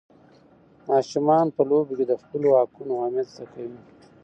[0.89, 3.79] ماشومان په لوبو کې د خپلو حقونو اهمیت زده کوي.